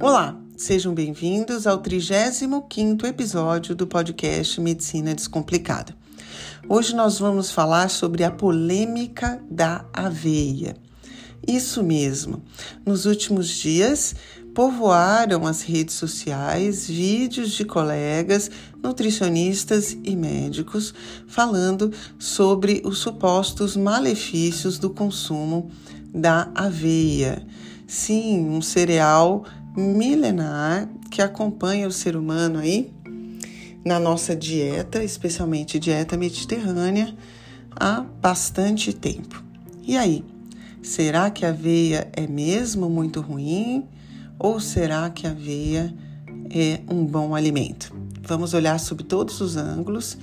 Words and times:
Olá, 0.00 0.38
sejam 0.56 0.94
bem-vindos 0.94 1.66
ao 1.66 1.82
35º 1.82 3.04
episódio 3.04 3.74
do 3.74 3.86
podcast 3.86 4.60
Medicina 4.60 5.14
Descomplicada. 5.14 5.96
Hoje 6.68 6.94
nós 6.94 7.18
vamos 7.18 7.50
falar 7.50 7.88
sobre 7.88 8.24
a 8.24 8.30
polêmica 8.30 9.42
da 9.50 9.84
aveia. 9.92 10.76
Isso 11.46 11.82
mesmo. 11.82 12.42
Nos 12.84 13.06
últimos 13.06 13.48
dias, 13.48 14.14
povoaram 14.54 15.46
as 15.46 15.62
redes 15.62 15.96
sociais 15.96 16.86
vídeos 16.86 17.50
de 17.50 17.64
colegas, 17.64 18.50
nutricionistas 18.82 19.96
e 20.04 20.14
médicos 20.14 20.94
falando 21.26 21.92
sobre 22.18 22.80
os 22.84 22.98
supostos 22.98 23.76
malefícios 23.76 24.78
do 24.78 24.90
consumo 24.90 25.70
da 26.14 26.50
aveia. 26.54 27.44
Sim, 27.86 28.48
um 28.48 28.62
cereal 28.62 29.44
milenar 29.76 30.88
que 31.10 31.20
acompanha 31.20 31.88
o 31.88 31.92
ser 31.92 32.16
humano 32.16 32.60
aí 32.60 32.92
na 33.84 33.98
nossa 33.98 34.34
dieta, 34.34 35.02
especialmente 35.02 35.78
dieta 35.78 36.16
mediterrânea, 36.16 37.14
há 37.72 38.00
bastante 38.00 38.92
tempo. 38.92 39.42
E 39.82 39.96
aí, 39.96 40.24
será 40.84 41.30
que 41.30 41.46
a 41.46 41.48
aveia 41.48 42.10
é 42.12 42.26
mesmo 42.26 42.90
muito 42.90 43.20
ruim? 43.22 43.88
Ou 44.38 44.60
será 44.60 45.08
que 45.08 45.26
a 45.26 45.30
aveia 45.30 45.94
é 46.50 46.80
um 46.92 47.06
bom 47.06 47.34
alimento? 47.34 47.92
Vamos 48.20 48.52
olhar 48.52 48.78
sobre 48.78 49.02
todos 49.02 49.40
os 49.40 49.56
ângulos 49.56 50.18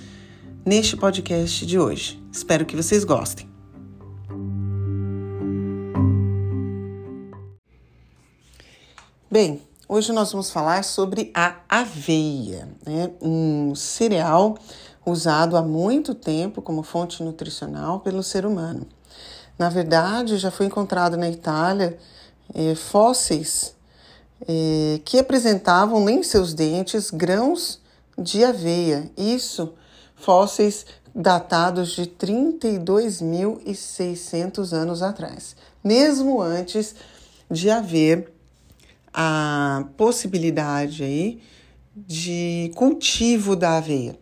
neste 0.64 0.96
podcast 0.96 1.66
de 1.66 1.80
hoje. 1.80 2.22
Espero 2.32 2.66
que 2.66 2.76
vocês 2.76 3.04
gostem. 3.04 3.50
Bem, 9.30 9.62
hoje 9.90 10.12
nós 10.12 10.32
vamos 10.32 10.52
falar 10.52 10.84
sobre 10.84 11.32
a 11.34 11.56
aveia, 11.68 12.70
né? 12.86 13.12
um 13.22 13.74
cereal 13.74 14.58
usado 15.04 15.58
há 15.58 15.64
muito 15.64 16.14
tempo 16.14 16.62
como 16.62 16.84
fonte 16.84 17.24
nutricional 17.24 18.02
pelo 18.02 18.22
ser 18.22 18.46
humano. 18.46 18.86
Na 19.62 19.70
verdade, 19.70 20.38
já 20.40 20.50
foi 20.50 20.66
encontrado 20.66 21.16
na 21.16 21.30
Itália 21.30 21.96
é, 22.52 22.74
fósseis 22.74 23.76
é, 24.48 25.00
que 25.06 25.20
apresentavam 25.20 26.10
em 26.10 26.24
seus 26.24 26.56
dentes 26.56 27.12
grãos 27.12 27.80
de 28.18 28.44
aveia. 28.44 29.12
Isso, 29.16 29.76
fósseis 30.16 30.88
datados 31.14 31.92
de 31.92 32.08
32.600 32.08 34.74
anos 34.74 35.04
atrás, 35.04 35.56
mesmo 35.84 36.42
antes 36.42 36.96
de 37.48 37.70
haver 37.70 38.34
a 39.14 39.86
possibilidade 39.96 41.04
aí 41.04 41.40
de 41.96 42.72
cultivo 42.74 43.56
da 43.56 43.78
aveia. 43.78 44.18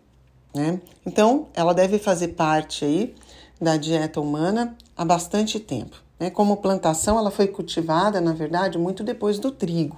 Né? 0.53 0.81
Então, 1.05 1.47
ela 1.53 1.73
deve 1.73 1.97
fazer 1.97 2.27
parte 2.29 2.83
aí 2.83 3.15
da 3.61 3.77
dieta 3.77 4.19
humana 4.19 4.75
há 4.99 5.05
bastante 5.05 5.61
tempo. 5.61 5.95
Né? 6.19 6.29
Como 6.29 6.57
plantação, 6.57 7.17
ela 7.17 7.31
foi 7.31 7.47
cultivada, 7.47 8.19
na 8.19 8.33
verdade, 8.33 8.77
muito 8.77 9.01
depois 9.01 9.39
do 9.39 9.49
trigo. 9.49 9.95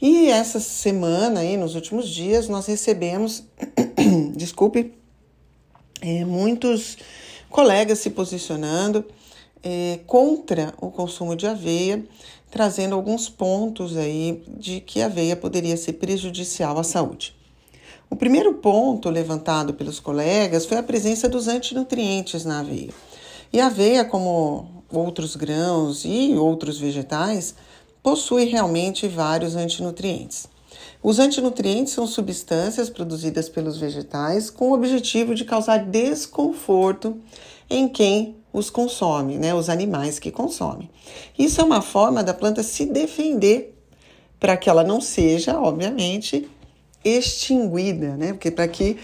E 0.00 0.28
essa 0.28 0.60
semana, 0.60 1.40
aí, 1.40 1.56
nos 1.56 1.74
últimos 1.74 2.08
dias, 2.08 2.48
nós 2.48 2.66
recebemos, 2.66 3.42
desculpe, 4.36 4.94
é, 6.00 6.24
muitos 6.24 6.98
colegas 7.50 7.98
se 7.98 8.10
posicionando 8.10 9.04
é, 9.60 9.98
contra 10.06 10.72
o 10.80 10.88
consumo 10.88 11.34
de 11.34 11.48
aveia, 11.48 12.04
trazendo 12.48 12.94
alguns 12.94 13.28
pontos 13.28 13.96
aí 13.96 14.44
de 14.46 14.80
que 14.80 15.02
a 15.02 15.06
aveia 15.06 15.34
poderia 15.34 15.76
ser 15.76 15.94
prejudicial 15.94 16.78
à 16.78 16.84
saúde. 16.84 17.34
O 18.08 18.14
primeiro 18.14 18.54
ponto 18.54 19.10
levantado 19.10 19.74
pelos 19.74 19.98
colegas 19.98 20.64
foi 20.64 20.76
a 20.76 20.82
presença 20.82 21.28
dos 21.28 21.48
antinutrientes 21.48 22.44
na 22.44 22.60
aveia. 22.60 22.94
E 23.56 23.60
a 23.60 23.68
aveia, 23.68 24.04
como 24.04 24.84
outros 24.92 25.34
grãos 25.34 26.04
e 26.04 26.34
outros 26.34 26.78
vegetais, 26.78 27.54
possui 28.02 28.44
realmente 28.44 29.08
vários 29.08 29.56
antinutrientes. 29.56 30.46
Os 31.02 31.18
antinutrientes 31.18 31.94
são 31.94 32.06
substâncias 32.06 32.90
produzidas 32.90 33.48
pelos 33.48 33.78
vegetais 33.78 34.50
com 34.50 34.68
o 34.68 34.74
objetivo 34.74 35.34
de 35.34 35.46
causar 35.46 35.78
desconforto 35.78 37.16
em 37.70 37.88
quem 37.88 38.36
os 38.52 38.68
consome, 38.68 39.38
né, 39.38 39.54
os 39.54 39.70
animais 39.70 40.18
que 40.18 40.30
consomem. 40.30 40.90
Isso 41.38 41.58
é 41.58 41.64
uma 41.64 41.80
forma 41.80 42.22
da 42.22 42.34
planta 42.34 42.62
se 42.62 42.84
defender 42.84 43.74
para 44.38 44.58
que 44.58 44.68
ela 44.68 44.84
não 44.84 45.00
seja, 45.00 45.58
obviamente, 45.58 46.46
extinguida, 47.02 48.18
né? 48.18 48.34
Porque 48.34 48.50
para 48.50 48.68
que 48.68 48.98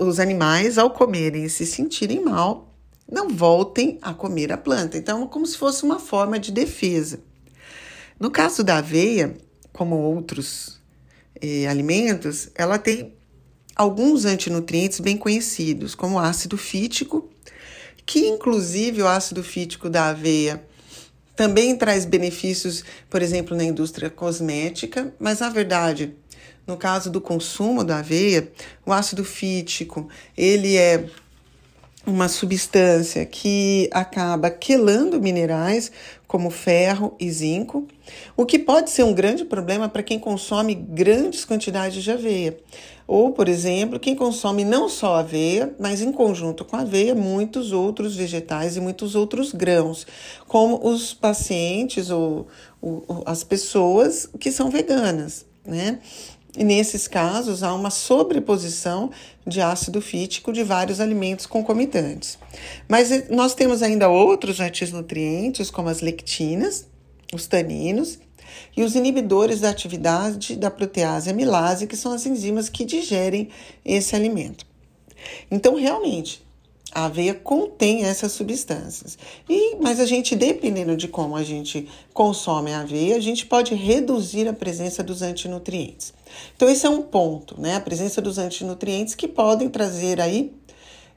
os 0.00 0.18
animais, 0.18 0.78
ao 0.78 0.88
comerem 0.88 1.44
e 1.44 1.50
se 1.50 1.66
sentirem 1.66 2.24
mal, 2.24 2.67
não 3.10 3.30
voltem 3.30 3.98
a 4.02 4.12
comer 4.12 4.52
a 4.52 4.58
planta. 4.58 4.98
Então, 4.98 5.26
como 5.26 5.46
se 5.46 5.56
fosse 5.56 5.82
uma 5.82 5.98
forma 5.98 6.38
de 6.38 6.52
defesa. 6.52 7.20
No 8.20 8.30
caso 8.30 8.62
da 8.62 8.78
aveia, 8.78 9.36
como 9.72 9.96
outros 9.96 10.80
eh, 11.40 11.66
alimentos, 11.66 12.50
ela 12.54 12.78
tem 12.78 13.14
alguns 13.74 14.24
antinutrientes 14.24 14.98
bem 14.98 15.16
conhecidos, 15.16 15.94
como 15.94 16.16
o 16.16 16.18
ácido 16.18 16.58
fítico, 16.58 17.30
que 18.04 18.26
inclusive 18.26 19.02
o 19.02 19.08
ácido 19.08 19.42
fítico 19.44 19.88
da 19.88 20.08
aveia 20.08 20.64
também 21.36 21.76
traz 21.76 22.04
benefícios, 22.04 22.82
por 23.08 23.22
exemplo, 23.22 23.56
na 23.56 23.62
indústria 23.62 24.10
cosmética, 24.10 25.14
mas 25.20 25.38
na 25.38 25.48
verdade, 25.48 26.12
no 26.66 26.76
caso 26.76 27.08
do 27.08 27.20
consumo 27.20 27.84
da 27.84 27.98
aveia, 27.98 28.50
o 28.84 28.92
ácido 28.92 29.24
fítico, 29.24 30.08
ele 30.36 30.76
é 30.76 31.08
uma 32.08 32.28
substância 32.28 33.24
que 33.26 33.88
acaba 33.92 34.50
quelando 34.50 35.20
minerais 35.20 35.92
como 36.26 36.50
ferro 36.50 37.14
e 37.18 37.30
zinco, 37.30 37.86
o 38.36 38.44
que 38.44 38.58
pode 38.58 38.90
ser 38.90 39.02
um 39.02 39.14
grande 39.14 39.44
problema 39.44 39.88
para 39.88 40.02
quem 40.02 40.18
consome 40.18 40.74
grandes 40.74 41.44
quantidades 41.44 42.02
de 42.02 42.10
aveia. 42.10 42.58
Ou, 43.06 43.32
por 43.32 43.48
exemplo, 43.48 43.98
quem 43.98 44.14
consome 44.14 44.64
não 44.64 44.86
só 44.86 45.16
aveia, 45.16 45.74
mas 45.78 46.02
em 46.02 46.12
conjunto 46.12 46.64
com 46.64 46.76
a 46.76 46.80
aveia, 46.80 47.14
muitos 47.14 47.72
outros 47.72 48.14
vegetais 48.14 48.76
e 48.76 48.80
muitos 48.80 49.14
outros 49.14 49.52
grãos, 49.52 50.06
como 50.46 50.86
os 50.86 51.14
pacientes 51.14 52.10
ou, 52.10 52.46
ou 52.82 53.22
as 53.24 53.42
pessoas 53.42 54.28
que 54.38 54.52
são 54.52 54.70
veganas, 54.70 55.46
né? 55.64 56.00
E 56.58 56.64
nesses 56.64 57.06
casos, 57.06 57.62
há 57.62 57.72
uma 57.72 57.88
sobreposição 57.88 59.12
de 59.46 59.60
ácido 59.60 60.00
fítico 60.00 60.52
de 60.52 60.64
vários 60.64 60.98
alimentos 60.98 61.46
concomitantes. 61.46 62.36
Mas 62.88 63.12
eh, 63.12 63.28
nós 63.30 63.54
temos 63.54 63.80
ainda 63.80 64.08
outros 64.08 64.58
antinutrientes, 64.58 65.70
como 65.70 65.88
as 65.88 66.00
lectinas, 66.00 66.88
os 67.32 67.46
taninos 67.46 68.18
e 68.76 68.82
os 68.82 68.96
inibidores 68.96 69.60
da 69.60 69.70
atividade 69.70 70.56
da 70.56 70.68
protease 70.68 71.30
amilase, 71.30 71.86
que 71.86 71.96
são 71.96 72.10
as 72.10 72.26
enzimas 72.26 72.68
que 72.68 72.84
digerem 72.84 73.50
esse 73.84 74.16
alimento. 74.16 74.66
Então, 75.48 75.76
realmente, 75.76 76.44
a 76.90 77.04
aveia 77.04 77.34
contém 77.34 78.04
essas 78.04 78.32
substâncias. 78.32 79.16
E, 79.48 79.76
mas 79.76 80.00
a 80.00 80.06
gente, 80.06 80.34
dependendo 80.34 80.96
de 80.96 81.06
como 81.06 81.36
a 81.36 81.44
gente 81.44 81.88
consome 82.12 82.72
a 82.72 82.80
aveia, 82.80 83.14
a 83.14 83.20
gente 83.20 83.46
pode 83.46 83.76
reduzir 83.76 84.48
a 84.48 84.52
presença 84.52 85.04
dos 85.04 85.22
antinutrientes. 85.22 86.17
Então, 86.56 86.68
esse 86.68 86.86
é 86.86 86.90
um 86.90 87.02
ponto, 87.02 87.60
né? 87.60 87.76
A 87.76 87.80
presença 87.80 88.20
dos 88.20 88.38
antinutrientes 88.38 89.14
que 89.14 89.28
podem 89.28 89.68
trazer 89.68 90.20
aí 90.20 90.52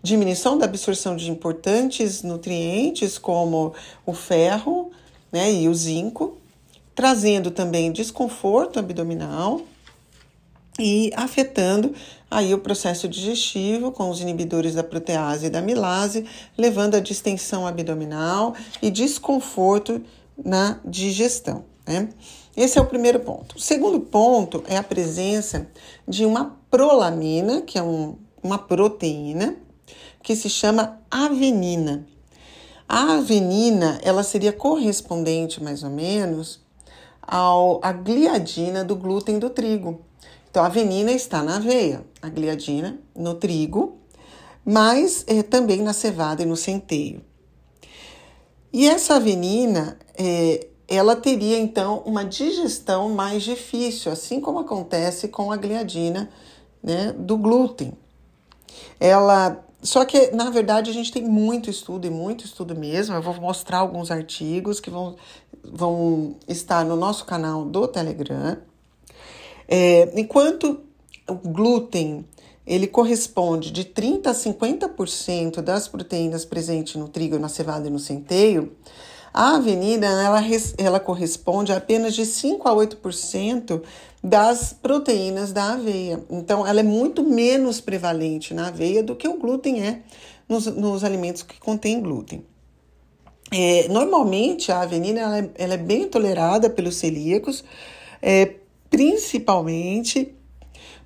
diminuição 0.03 0.57
da 0.57 0.65
absorção 0.65 1.15
de 1.15 1.29
importantes 1.29 2.23
nutrientes, 2.23 3.17
como 3.17 3.73
o 4.05 4.13
ferro 4.13 4.91
né, 5.31 5.51
e 5.51 5.69
o 5.69 5.75
zinco, 5.75 6.37
trazendo 6.95 7.51
também 7.51 7.91
desconforto 7.91 8.79
abdominal 8.79 9.61
e 10.79 11.11
afetando 11.15 11.93
aí 12.29 12.53
o 12.53 12.59
processo 12.59 13.07
digestivo 13.07 13.91
com 13.91 14.09
os 14.09 14.21
inibidores 14.21 14.73
da 14.73 14.83
protease 14.83 15.47
e 15.47 15.49
da 15.49 15.61
milase, 15.61 16.25
levando 16.57 16.95
a 16.95 16.99
distensão 16.99 17.67
abdominal 17.67 18.55
e 18.81 18.89
desconforto 18.89 20.01
na 20.43 20.79
digestão. 20.85 21.70
Né? 21.85 22.09
Esse 22.55 22.77
é 22.77 22.81
o 22.81 22.85
primeiro 22.85 23.19
ponto. 23.19 23.55
O 23.57 23.59
segundo 23.59 23.99
ponto 23.99 24.63
é 24.67 24.77
a 24.77 24.83
presença 24.83 25.67
de 26.07 26.25
uma 26.25 26.57
prolamina, 26.69 27.61
que 27.61 27.77
é 27.77 27.83
um, 27.83 28.17
uma 28.41 28.57
proteína, 28.57 29.55
que 30.21 30.35
se 30.35 30.49
chama 30.49 31.01
avenina. 31.09 32.05
A 32.87 33.17
avenina, 33.17 33.99
ela 34.03 34.21
seria 34.21 34.51
correspondente, 34.51 35.63
mais 35.63 35.83
ou 35.83 35.89
menos, 35.89 36.59
ao, 37.21 37.79
à 37.83 37.91
gliadina 37.91 38.83
do 38.83 38.95
glúten 38.95 39.39
do 39.39 39.49
trigo. 39.49 40.01
Então, 40.49 40.63
a 40.63 40.65
avenina 40.65 41.11
está 41.11 41.41
na 41.41 41.55
aveia, 41.55 42.05
a 42.21 42.27
gliadina 42.27 42.99
no 43.15 43.35
trigo, 43.35 43.97
mas 44.65 45.23
é, 45.25 45.41
também 45.41 45.81
na 45.81 45.93
cevada 45.93 46.43
e 46.43 46.45
no 46.45 46.57
centeio. 46.57 47.23
E 48.73 48.87
essa 48.87 49.15
avenina, 49.15 49.97
é, 50.17 50.67
ela 50.95 51.15
teria 51.15 51.57
então 51.57 52.03
uma 52.05 52.23
digestão 52.23 53.09
mais 53.09 53.43
difícil, 53.43 54.11
assim 54.11 54.39
como 54.39 54.59
acontece 54.59 55.27
com 55.27 55.51
a 55.51 55.57
gliadina 55.57 56.29
né, 56.83 57.13
do 57.17 57.37
glúten. 57.37 57.93
Ela 58.99 59.63
só 59.81 60.05
que, 60.05 60.29
na 60.31 60.51
verdade, 60.51 60.91
a 60.91 60.93
gente 60.93 61.11
tem 61.11 61.23
muito 61.23 61.69
estudo 61.69 62.05
e 62.05 62.09
muito 62.09 62.45
estudo 62.45 62.75
mesmo. 62.75 63.15
Eu 63.15 63.21
vou 63.21 63.33
mostrar 63.35 63.79
alguns 63.79 64.11
artigos 64.11 64.79
que 64.79 64.91
vão, 64.91 65.15
vão 65.63 66.35
estar 66.47 66.85
no 66.85 66.95
nosso 66.95 67.25
canal 67.25 67.65
do 67.65 67.87
Telegram. 67.87 68.57
É, 69.67 70.11
enquanto 70.19 70.81
o 71.27 71.33
glúten 71.33 72.25
ele 72.65 72.85
corresponde 72.85 73.71
de 73.71 73.83
30 73.83 74.29
a 74.29 74.33
50% 74.33 75.61
das 75.61 75.87
proteínas 75.87 76.45
presentes 76.45 76.95
no 76.95 77.07
trigo, 77.07 77.39
na 77.39 77.49
cevada 77.49 77.87
e 77.87 77.91
no 77.91 77.97
centeio, 77.97 78.71
a 79.33 79.55
avenida 79.55 80.05
ela, 80.07 80.41
ela 80.77 80.99
corresponde 80.99 81.71
a 81.71 81.77
apenas 81.77 82.13
de 82.13 82.25
5 82.25 82.67
a 82.67 82.73
8% 82.73 83.81
das 84.23 84.73
proteínas 84.73 85.51
da 85.51 85.73
aveia. 85.73 86.23
Então, 86.29 86.65
ela 86.65 86.81
é 86.81 86.83
muito 86.83 87.23
menos 87.23 87.81
prevalente 87.81 88.53
na 88.53 88.67
aveia 88.67 89.01
do 89.01 89.15
que 89.15 89.27
o 89.27 89.37
glúten 89.37 89.81
é 89.81 90.01
nos, 90.47 90.65
nos 90.67 91.03
alimentos 91.03 91.43
que 91.43 91.59
contêm 91.59 92.01
glúten. 92.01 92.45
É, 93.51 93.87
normalmente, 93.87 94.71
a 94.71 94.81
avenina 94.81 95.19
ela 95.19 95.39
é, 95.39 95.49
ela 95.55 95.73
é, 95.73 95.77
bem 95.77 96.07
tolerada 96.07 96.69
pelos 96.69 96.95
celíacos, 96.95 97.63
é, 98.21 98.55
principalmente 98.89 100.33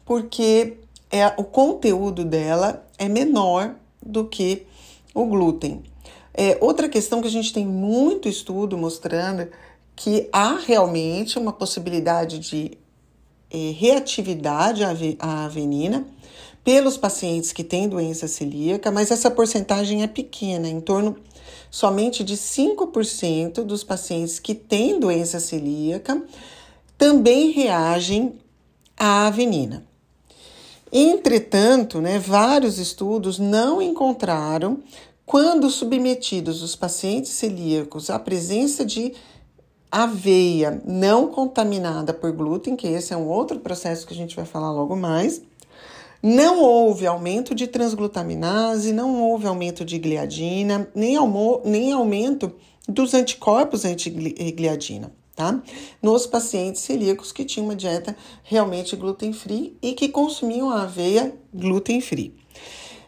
porque 0.04 0.78
é, 1.10 1.28
o 1.38 1.44
conteúdo 1.44 2.24
dela 2.24 2.86
é 2.98 3.08
menor 3.08 3.76
do 4.04 4.26
que 4.26 4.68
o 5.14 5.26
glúten. 5.26 5.84
É, 6.38 6.58
outra 6.60 6.90
questão 6.90 7.22
que 7.22 7.28
a 7.28 7.32
gente 7.32 7.54
tem 7.54 7.66
muito 7.66 8.28
estudo 8.28 8.78
mostrando 8.78 9.48
que 9.96 10.28
há 10.34 10.58
realmente 10.58 11.40
uma 11.40 11.54
possibilidade 11.54 12.40
de 12.40 12.78
é, 13.50 13.72
reatividade 13.72 14.84
à 15.18 15.46
avenina 15.46 16.06
pelos 16.62 16.98
pacientes 16.98 17.54
que 17.54 17.64
têm 17.64 17.88
doença 17.88 18.28
celíaca, 18.28 18.92
mas 18.92 19.12
essa 19.12 19.32
porcentagem 19.32 20.04
é 20.04 20.08
pequena, 20.08 20.68
em 20.68 20.82
torno 20.82 21.16
somente 21.72 22.22
de 22.22 22.36
5% 22.36 23.64
dos 23.64 23.84
pacientes 23.84 24.38
que 24.38 24.54
têm 24.54 25.00
doença 25.00 25.40
celíaca 25.40 26.22
também 26.98 27.52
reagem 27.52 28.34
à 28.98 29.28
avenina. 29.28 29.86
Entretanto, 30.92 32.02
né, 32.02 32.20
vários 32.20 32.78
estudos 32.78 33.38
não 33.38 33.82
encontraram 33.82 34.82
quando 35.26 35.70
submetidos 35.70 36.62
os 36.62 36.76
pacientes 36.76 37.32
celíacos 37.32 38.10
à 38.10 38.20
presença 38.20 38.86
de 38.86 39.14
aveia 39.92 40.82
não 40.86 41.28
contaminada 41.28 42.14
por 42.14 42.32
glúten, 42.32 42.76
que 42.76 42.88
esse 42.88 43.14
é 43.14 43.18
um 43.18 43.28
outro 43.28 43.60
processo 43.60 44.06
que 44.06 44.14
a 44.14 44.16
gente 44.16 44.36
vai 44.36 44.46
falar 44.46 44.72
logo 44.72 44.96
mais, 44.96 45.42
não 46.22 46.62
houve 46.62 47.08
aumento 47.08 47.56
de 47.56 47.68
transglutaminase, 47.68 48.92
não 48.92 49.22
houve 49.22 49.48
aumento 49.48 49.86
de 49.86 49.98
gliadina, 49.98 50.90
nem, 50.94 51.18
nem 51.64 51.92
aumento 51.92 52.52
dos 52.88 53.14
anticorpos 53.14 53.86
anti-gliadina, 53.86 55.12
tá? 55.36 55.62
Nos 56.02 56.28
pacientes 56.28 56.82
celíacos 56.82 57.32
que 57.32 57.46
tinham 57.46 57.68
uma 57.68 57.76
dieta 57.76 58.16
realmente 58.44 58.96
gluten-free 58.96 59.78
e 59.82 59.94
que 59.94 60.10
consumiam 60.10 60.70
a 60.70 60.84
aveia 60.84 61.34
gluten-free. 61.54 62.45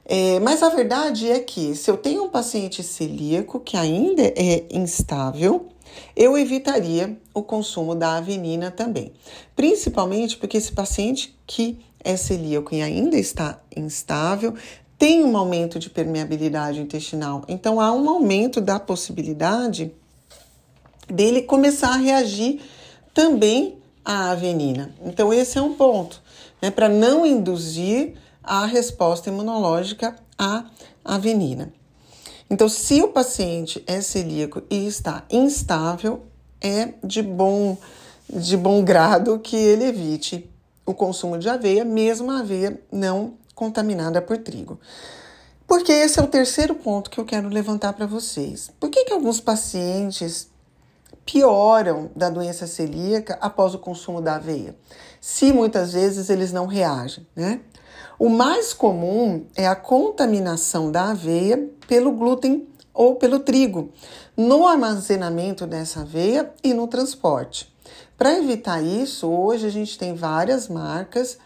É, 0.10 0.40
mas 0.40 0.64
a 0.64 0.70
verdade 0.70 1.30
é 1.30 1.40
que 1.42 1.76
se 1.76 1.92
eu 1.92 1.98
tenho 1.98 2.24
um 2.24 2.30
paciente 2.30 2.82
celíaco 2.82 3.60
que 3.60 3.76
ainda 3.76 4.24
é 4.24 4.66
instável, 4.72 5.68
eu 6.16 6.38
evitaria 6.38 7.20
o 7.34 7.44
consumo 7.44 7.94
da 7.94 8.16
avenina 8.16 8.72
também. 8.72 9.12
Principalmente 9.54 10.38
porque 10.38 10.56
esse 10.56 10.72
paciente 10.72 11.38
que 11.46 11.78
é 12.02 12.16
celíaco 12.16 12.74
e 12.74 12.82
ainda 12.82 13.18
está 13.18 13.62
instável 13.76 14.54
tem 14.98 15.26
um 15.26 15.36
aumento 15.36 15.78
de 15.78 15.90
permeabilidade 15.90 16.80
intestinal. 16.80 17.44
Então 17.46 17.82
há 17.82 17.92
um 17.92 18.10
aumento 18.10 18.62
da 18.62 18.80
possibilidade 18.80 19.92
dele 21.10 21.42
começar 21.42 21.90
a 21.90 21.98
reagir 21.98 22.62
também 23.14 23.78
à 24.06 24.32
avenina. 24.32 24.96
Então 25.04 25.34
esse 25.34 25.58
é 25.58 25.62
um 25.62 25.74
ponto, 25.74 26.22
né, 26.62 26.72
para 26.72 26.88
não 26.88 27.26
induzir 27.26 28.14
a 28.48 28.66
resposta 28.66 29.30
imunológica 29.30 30.16
à 30.38 30.66
avenina. 31.04 31.74
Então, 32.50 32.70
se 32.70 33.02
o 33.02 33.10
paciente 33.10 33.84
é 33.86 34.00
celíaco 34.00 34.64
e 34.70 34.88
está 34.88 35.26
instável, 35.30 36.24
é 36.62 36.94
de 37.04 37.22
bom, 37.22 37.78
de 38.30 38.56
bom 38.56 38.84
grado 38.84 39.38
que 39.40 39.56
ele 39.56 39.84
evite 39.84 40.50
o 40.86 40.94
consumo 40.94 41.38
de 41.38 41.50
aveia, 41.50 41.84
mesmo 41.84 42.32
a 42.32 42.40
aveia 42.40 42.82
não 42.90 43.34
contaminada 43.54 44.22
por 44.22 44.38
trigo. 44.38 44.80
Porque 45.68 45.92
esse 45.92 46.18
é 46.18 46.24
o 46.24 46.28
terceiro 46.28 46.74
ponto 46.74 47.10
que 47.10 47.20
eu 47.20 47.26
quero 47.26 47.50
levantar 47.50 47.92
para 47.92 48.06
vocês. 48.06 48.72
Por 48.80 48.90
que, 48.90 49.04
que 49.04 49.12
alguns 49.12 49.42
pacientes 49.42 50.48
pioram 51.26 52.10
da 52.16 52.30
doença 52.30 52.66
celíaca 52.66 53.38
após 53.42 53.76
o 53.76 53.80
consumo 53.80 54.22
da 54.22 54.36
aveia? 54.36 54.74
Se 55.20 55.52
muitas 55.52 55.92
vezes 55.92 56.30
eles 56.30 56.54
não 56.54 56.66
reagem, 56.66 57.28
né? 57.36 57.60
O 58.20 58.30
mais 58.30 58.74
comum 58.74 59.46
é 59.56 59.68
a 59.68 59.76
contaminação 59.76 60.92
da 60.92 61.12
aveia 61.12 61.70
pelo 61.88 62.12
glúten 62.12 62.68
ou 62.92 63.14
pelo 63.14 63.40
trigo, 63.40 63.92
no 64.36 64.66
armazenamento 64.66 65.68
dessa 65.68 66.02
aveia 66.02 66.52
e 66.64 66.74
no 66.74 66.88
transporte. 66.88 67.72
Para 68.18 68.36
evitar 68.36 68.82
isso, 68.82 69.28
hoje 69.28 69.68
a 69.68 69.70
gente 69.70 70.00
tem 70.00 70.16
várias 70.16 70.68
marcas 70.68 71.38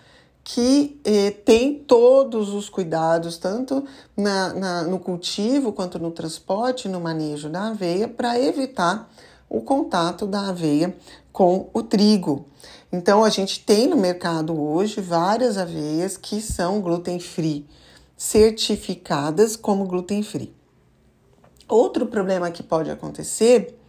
que 0.45 0.97
eh, 1.03 1.31
têm 1.31 1.73
todos 1.75 2.53
os 2.53 2.69
cuidados, 2.69 3.37
tanto 3.37 3.83
na, 4.15 4.53
na, 4.53 4.83
no 4.83 4.97
cultivo 4.97 5.73
quanto 5.73 5.99
no 5.99 6.09
transporte, 6.09 6.87
no 6.87 7.01
manejo 7.01 7.49
da 7.49 7.67
aveia, 7.67 8.07
para 8.07 8.39
evitar 8.39 9.11
o 9.49 9.59
contato 9.59 10.25
da 10.25 10.47
aveia 10.47 10.95
com 11.33 11.69
o 11.73 11.83
trigo. 11.83 12.45
Então, 12.91 13.23
a 13.23 13.29
gente 13.29 13.63
tem 13.63 13.87
no 13.87 13.95
mercado 13.95 14.59
hoje 14.59 14.99
várias 14.99 15.57
aveias 15.57 16.17
que 16.17 16.41
são 16.41 16.81
gluten 16.81 17.19
free, 17.19 17.65
certificadas 18.17 19.55
como 19.55 19.85
gluten 19.85 20.21
free. 20.21 20.53
Outro 21.69 22.05
problema 22.05 22.51
que 22.51 22.61
pode 22.61 22.91
acontecer 22.91 23.79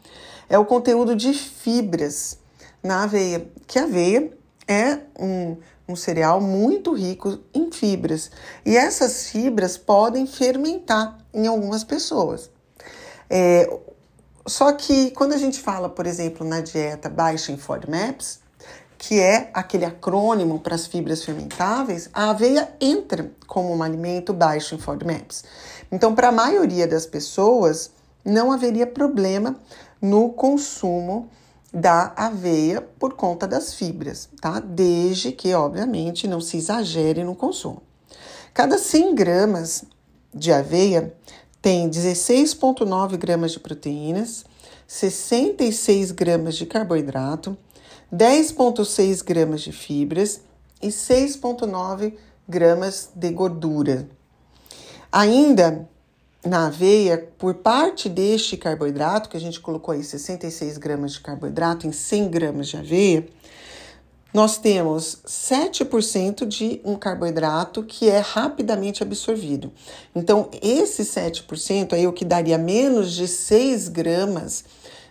é 0.48 0.56
o 0.56 0.64
conteúdo 0.64 1.16
de 1.16 1.34
fibras 1.34 2.38
na 2.80 3.02
aveia, 3.02 3.50
que 3.66 3.78
a 3.78 3.84
aveia 3.84 4.32
é 4.68 5.00
um, 5.18 5.56
um 5.88 5.96
cereal 5.96 6.40
muito 6.40 6.92
rico 6.92 7.40
em 7.52 7.72
fibras 7.72 8.30
e 8.64 8.76
essas 8.76 9.30
fibras 9.30 9.76
podem 9.76 10.26
fermentar 10.26 11.18
em 11.34 11.46
algumas 11.46 11.82
pessoas. 11.82 12.50
É, 13.28 13.68
só 14.46 14.72
que 14.72 15.10
quando 15.12 15.32
a 15.32 15.38
gente 15.38 15.60
fala, 15.60 15.88
por 15.88 16.06
exemplo, 16.06 16.46
na 16.46 16.60
dieta 16.60 17.08
baixa 17.08 17.50
em 17.50 17.56
FODMAPs, 17.56 18.41
que 19.02 19.18
é 19.18 19.50
aquele 19.52 19.84
acrônimo 19.84 20.60
para 20.60 20.76
as 20.76 20.86
fibras 20.86 21.24
fermentáveis, 21.24 22.08
a 22.12 22.30
aveia 22.30 22.72
entra 22.80 23.32
como 23.48 23.74
um 23.74 23.82
alimento 23.82 24.32
baixo 24.32 24.76
em 24.76 24.78
FODMAPs. 24.78 25.42
Então, 25.90 26.14
para 26.14 26.28
a 26.28 26.32
maioria 26.32 26.86
das 26.86 27.04
pessoas, 27.04 27.90
não 28.24 28.52
haveria 28.52 28.86
problema 28.86 29.56
no 30.00 30.28
consumo 30.28 31.28
da 31.74 32.12
aveia 32.14 32.80
por 32.80 33.14
conta 33.14 33.44
das 33.44 33.74
fibras, 33.74 34.28
tá? 34.40 34.60
Desde 34.60 35.32
que, 35.32 35.52
obviamente, 35.52 36.28
não 36.28 36.40
se 36.40 36.58
exagere 36.58 37.24
no 37.24 37.34
consumo. 37.34 37.82
Cada 38.54 38.78
100 38.78 39.16
gramas 39.16 39.84
de 40.32 40.52
aveia 40.52 41.12
tem 41.60 41.90
16,9 41.90 43.16
gramas 43.16 43.50
de 43.50 43.58
proteínas, 43.58 44.44
66 44.86 46.12
gramas 46.12 46.54
de 46.54 46.66
carboidrato, 46.66 47.58
10,6 48.12 49.24
gramas 49.24 49.62
de 49.62 49.72
fibras 49.72 50.42
e 50.82 50.88
6,9 50.88 52.14
gramas 52.46 53.10
de 53.14 53.30
gordura. 53.30 54.08
Ainda 55.10 55.88
na 56.44 56.66
aveia, 56.66 57.30
por 57.38 57.54
parte 57.54 58.08
deste 58.08 58.56
carboidrato, 58.56 59.30
que 59.30 59.36
a 59.36 59.40
gente 59.40 59.60
colocou 59.60 59.94
aí 59.94 60.02
66 60.02 60.76
gramas 60.76 61.12
de 61.12 61.20
carboidrato 61.20 61.86
em 61.86 61.92
100 61.92 62.28
gramas 62.28 62.68
de 62.68 62.76
aveia, 62.76 63.26
nós 64.34 64.56
temos 64.56 65.18
7% 65.26 66.46
de 66.46 66.80
um 66.84 66.96
carboidrato 66.96 67.82
que 67.82 68.08
é 68.08 68.18
rapidamente 68.18 69.02
absorvido. 69.02 69.70
Então, 70.14 70.48
esse 70.62 71.02
7% 71.02 71.92
aí, 71.92 72.06
o 72.06 72.12
que 72.12 72.24
daria 72.24 72.56
menos 72.56 73.12
de 73.12 73.28
6 73.28 73.88
gramas 73.88 74.64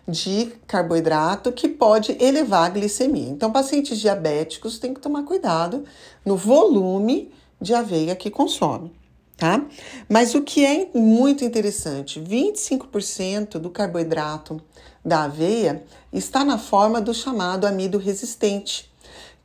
de 0.07 0.53
carboidrato 0.67 1.51
que 1.51 1.67
pode 1.67 2.17
elevar 2.19 2.65
a 2.65 2.69
glicemia. 2.69 3.29
Então, 3.29 3.51
pacientes 3.51 3.99
diabéticos 3.99 4.79
têm 4.79 4.93
que 4.93 4.99
tomar 4.99 5.23
cuidado 5.23 5.83
no 6.25 6.35
volume 6.35 7.31
de 7.59 7.73
aveia 7.73 8.15
que 8.15 8.29
consome. 8.29 8.91
tá? 9.37 9.63
Mas 10.09 10.33
o 10.35 10.41
que 10.41 10.65
é 10.65 10.89
muito 10.93 11.45
interessante, 11.45 12.19
25% 12.19 13.59
do 13.59 13.69
carboidrato 13.69 14.61
da 15.03 15.23
aveia 15.23 15.83
está 16.11 16.43
na 16.43 16.57
forma 16.57 17.01
do 17.01 17.13
chamado 17.13 17.65
amido 17.65 17.97
resistente, 17.97 18.91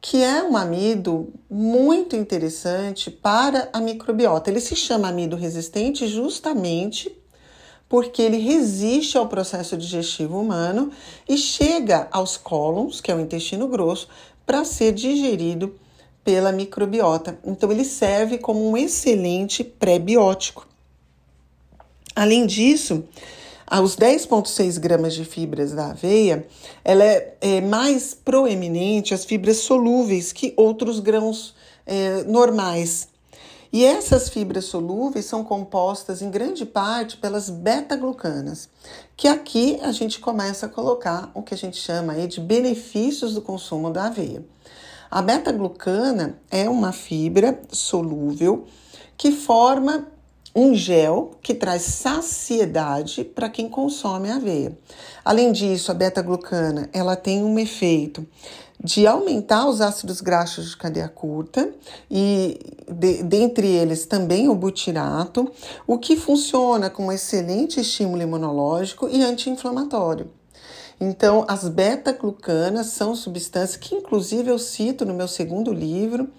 que 0.00 0.22
é 0.22 0.42
um 0.42 0.56
amido 0.56 1.32
muito 1.50 2.14
interessante 2.14 3.10
para 3.10 3.68
a 3.72 3.80
microbiota. 3.80 4.50
Ele 4.50 4.60
se 4.60 4.76
chama 4.76 5.08
amido 5.08 5.36
resistente 5.36 6.06
justamente 6.06 7.10
porque 7.88 8.22
ele 8.22 8.38
resiste 8.38 9.16
ao 9.16 9.28
processo 9.28 9.76
digestivo 9.76 10.40
humano 10.40 10.90
e 11.28 11.36
chega 11.36 12.08
aos 12.10 12.36
cólons, 12.36 13.00
que 13.00 13.10
é 13.10 13.14
o 13.14 13.20
intestino 13.20 13.68
grosso, 13.68 14.08
para 14.44 14.64
ser 14.64 14.92
digerido 14.92 15.74
pela 16.24 16.50
microbiota. 16.50 17.38
Então, 17.44 17.70
ele 17.70 17.84
serve 17.84 18.38
como 18.38 18.68
um 18.68 18.76
excelente 18.76 19.62
pré-biótico. 19.62 20.66
Além 22.14 22.46
disso, 22.46 23.04
aos 23.66 23.96
10,6 23.96 24.78
gramas 24.78 25.14
de 25.14 25.24
fibras 25.24 25.72
da 25.72 25.90
aveia, 25.90 26.46
ela 26.84 27.04
é, 27.04 27.34
é, 27.40 27.60
mais 27.60 28.14
proeminente 28.14 29.12
as 29.12 29.24
fibras 29.24 29.58
solúveis 29.58 30.32
que 30.32 30.54
outros 30.56 30.98
grãos 30.98 31.54
é, 31.84 32.22
normais. 32.24 33.08
E 33.76 33.84
essas 33.84 34.30
fibras 34.30 34.64
solúveis 34.64 35.26
são 35.26 35.44
compostas 35.44 36.22
em 36.22 36.30
grande 36.30 36.64
parte 36.64 37.18
pelas 37.18 37.50
beta-glucanas, 37.50 38.70
que 39.14 39.28
aqui 39.28 39.78
a 39.82 39.92
gente 39.92 40.18
começa 40.18 40.64
a 40.64 40.68
colocar 40.70 41.30
o 41.34 41.42
que 41.42 41.52
a 41.52 41.58
gente 41.58 41.76
chama 41.76 42.14
aí 42.14 42.26
de 42.26 42.40
benefícios 42.40 43.34
do 43.34 43.42
consumo 43.42 43.90
da 43.90 44.06
aveia. 44.06 44.42
A 45.10 45.20
beta-glucana 45.20 46.38
é 46.50 46.70
uma 46.70 46.90
fibra 46.90 47.60
solúvel 47.70 48.64
que 49.14 49.30
forma 49.30 50.06
um 50.56 50.74
gel 50.74 51.32
que 51.42 51.52
traz 51.52 51.82
saciedade 51.82 53.22
para 53.22 53.50
quem 53.50 53.68
consome 53.68 54.30
aveia. 54.30 54.76
Além 55.22 55.52
disso, 55.52 55.90
a 55.90 55.94
beta-glucana 55.94 56.88
ela 56.94 57.14
tem 57.14 57.44
um 57.44 57.58
efeito 57.58 58.26
de 58.82 59.06
aumentar 59.06 59.68
os 59.68 59.82
ácidos 59.82 60.22
graxos 60.22 60.70
de 60.70 60.76
cadeia 60.78 61.08
curta 61.08 61.70
e 62.10 62.58
de, 62.90 63.22
dentre 63.22 63.66
eles 63.66 64.06
também 64.06 64.48
o 64.48 64.54
butirato, 64.54 65.50
o 65.86 65.98
que 65.98 66.16
funciona 66.16 66.88
como 66.88 67.12
excelente 67.12 67.78
estímulo 67.78 68.22
imunológico 68.22 69.10
e 69.10 69.22
anti-inflamatório. 69.22 70.30
Então, 70.98 71.44
as 71.46 71.68
beta-glucanas 71.68 72.86
são 72.86 73.14
substâncias 73.14 73.76
que, 73.76 73.94
inclusive, 73.94 74.50
eu 74.50 74.58
cito 74.58 75.04
no 75.04 75.12
meu 75.12 75.28
segundo 75.28 75.70
livro, 75.70 76.30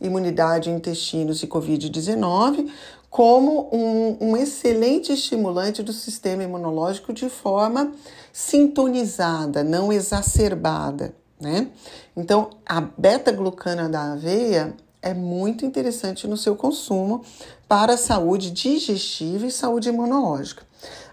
Imunidade, 0.00 0.70
Intestinos 0.70 1.42
e 1.42 1.46
Covid-19, 1.46 2.68
como 3.14 3.68
um, 3.72 4.16
um, 4.20 4.36
excelente 4.36 5.12
estimulante 5.12 5.84
do 5.84 5.92
sistema 5.92 6.42
imunológico 6.42 7.12
de 7.12 7.28
forma 7.28 7.92
sintonizada, 8.32 9.62
não 9.62 9.92
exacerbada, 9.92 11.14
né? 11.40 11.68
Então, 12.16 12.50
a 12.66 12.80
beta-glucana 12.80 13.88
da 13.88 14.14
aveia 14.14 14.74
é 15.00 15.14
muito 15.14 15.64
interessante 15.64 16.26
no 16.26 16.36
seu 16.36 16.56
consumo 16.56 17.22
para 17.68 17.92
a 17.94 17.96
saúde 17.96 18.50
digestiva 18.50 19.46
e 19.46 19.50
saúde 19.52 19.90
imunológica. 19.90 20.64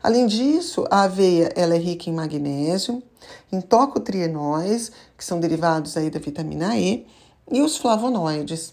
Além 0.02 0.26
disso, 0.26 0.86
a 0.90 1.04
aveia 1.04 1.54
ela 1.56 1.76
é 1.76 1.78
rica 1.78 2.10
em 2.10 2.14
magnésio, 2.14 3.04
em 3.52 3.62
tocotrienóis, 3.62 4.92
que 5.16 5.24
são 5.24 5.40
derivados 5.40 5.96
aí 5.96 6.10
da 6.10 6.18
vitamina 6.18 6.76
E, 6.76 7.06
e 7.52 7.62
os 7.62 7.78
flavonoides. 7.78 8.72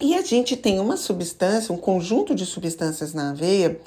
E 0.00 0.14
a 0.14 0.22
gente 0.22 0.56
tem 0.56 0.78
uma 0.78 0.96
substância, 0.96 1.74
um 1.74 1.78
conjunto 1.78 2.34
de 2.34 2.46
substâncias 2.46 3.12
na 3.12 3.30
aveia 3.30 3.80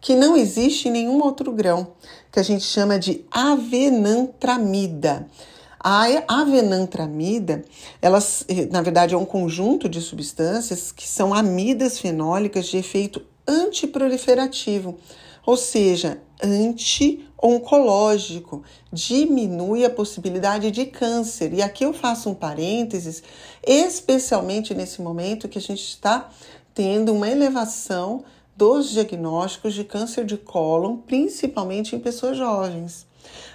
que 0.00 0.14
não 0.14 0.36
existe 0.36 0.88
em 0.88 0.92
nenhum 0.92 1.22
outro 1.22 1.50
grão, 1.50 1.94
que 2.30 2.38
a 2.38 2.42
gente 2.42 2.62
chama 2.62 2.98
de 2.98 3.24
avenantramida. 3.30 5.26
A 5.80 6.06
avenantramida, 6.28 7.64
elas, 8.02 8.44
na 8.70 8.82
verdade, 8.82 9.14
é 9.14 9.18
um 9.18 9.24
conjunto 9.24 9.88
de 9.88 10.02
substâncias 10.02 10.92
que 10.92 11.08
são 11.08 11.32
amidas 11.32 11.98
fenólicas 11.98 12.66
de 12.66 12.76
efeito 12.76 13.22
antiproliferativo, 13.48 14.98
ou 15.46 15.56
seja, 15.56 16.20
anti-oncológico, 17.44 18.62
diminui 18.92 19.84
a 19.84 19.90
possibilidade 19.90 20.70
de 20.70 20.86
câncer. 20.86 21.52
E 21.52 21.62
aqui 21.62 21.84
eu 21.84 21.92
faço 21.92 22.30
um 22.30 22.34
parênteses, 22.34 23.22
especialmente 23.66 24.74
nesse 24.74 25.02
momento 25.02 25.48
que 25.48 25.58
a 25.58 25.62
gente 25.62 25.82
está 25.82 26.30
tendo 26.74 27.12
uma 27.12 27.28
elevação 27.28 28.24
dos 28.56 28.90
diagnósticos 28.90 29.74
de 29.74 29.84
câncer 29.84 30.24
de 30.24 30.36
cólon, 30.36 30.96
principalmente 30.96 31.94
em 31.94 32.00
pessoas 32.00 32.36
jovens. 32.36 33.06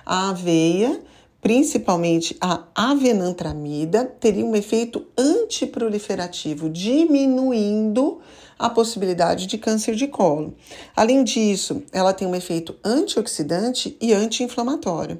A 0.05 0.29
aveia, 0.29 1.01
principalmente 1.41 2.38
a 2.39 2.63
avenantramida, 2.75 4.05
teria 4.05 4.46
um 4.46 4.55
efeito 4.55 5.05
antiproliferativo, 5.17 6.69
diminuindo 6.69 8.19
a 8.60 8.70
possibilidade 8.70 9.48
de 9.48 9.58
câncer 9.58 9.96
de 9.96 10.06
colo. 10.06 10.54
Além 10.94 11.24
disso, 11.24 11.82
ela 11.94 12.13
tem 12.13 12.28
um 12.28 12.36
efeito 12.36 12.75
antioxidante 12.84 13.98
e 14.01 14.13
anti-inflamatório. 14.13 15.18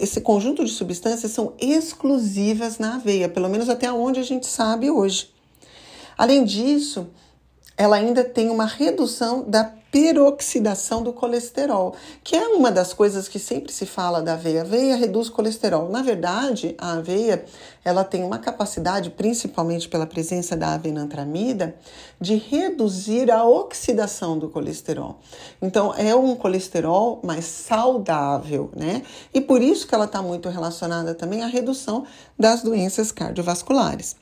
esse 0.00 0.20
conjunto 0.22 0.64
de 0.64 0.70
substâncias 0.70 1.30
são 1.30 1.52
exclusivas 1.60 2.78
na 2.78 2.94
aveia, 2.94 3.28
pelo 3.28 3.50
menos 3.50 3.68
até 3.68 3.92
onde 3.92 4.18
a 4.18 4.22
gente 4.22 4.46
sabe 4.46 4.90
hoje. 4.90 5.30
Além 6.16 6.44
disso, 6.44 7.08
ela 7.76 7.96
ainda 7.96 8.24
tem 8.24 8.48
uma 8.48 8.64
redução 8.64 9.44
da 9.48 9.77
peroxidação 9.90 11.02
do 11.02 11.12
colesterol, 11.12 11.94
que 12.22 12.36
é 12.36 12.48
uma 12.48 12.70
das 12.70 12.92
coisas 12.92 13.26
que 13.26 13.38
sempre 13.38 13.72
se 13.72 13.86
fala 13.86 14.20
da 14.20 14.34
aveia. 14.34 14.60
A 14.60 14.64
aveia 14.64 14.96
reduz 14.96 15.28
colesterol. 15.28 15.88
Na 15.88 16.02
verdade, 16.02 16.74
a 16.78 16.92
aveia 16.92 17.44
ela 17.84 18.04
tem 18.04 18.22
uma 18.22 18.38
capacidade, 18.38 19.10
principalmente 19.10 19.88
pela 19.88 20.06
presença 20.06 20.54
da 20.54 20.74
avenantramida, 20.74 21.74
de 22.20 22.36
reduzir 22.36 23.30
a 23.30 23.44
oxidação 23.44 24.38
do 24.38 24.48
colesterol. 24.48 25.20
Então, 25.62 25.94
é 25.94 26.14
um 26.14 26.34
colesterol 26.36 27.20
mais 27.24 27.46
saudável, 27.46 28.70
né? 28.76 29.02
E 29.32 29.40
por 29.40 29.62
isso 29.62 29.86
que 29.86 29.94
ela 29.94 30.04
está 30.04 30.20
muito 30.20 30.50
relacionada 30.50 31.14
também 31.14 31.42
à 31.42 31.46
redução 31.46 32.04
das 32.38 32.62
doenças 32.62 33.10
cardiovasculares. 33.10 34.16